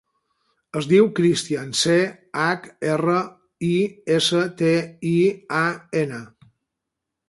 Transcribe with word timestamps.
Es 0.79 0.87
diu 0.91 1.09
Christian: 1.19 1.67
ce, 1.81 1.99
hac, 2.45 2.67
erra, 2.95 3.21
i, 3.71 3.73
essa, 4.19 4.45
te, 4.65 4.77
i, 5.15 5.17
a, 5.65 5.65
ena. 6.07 6.29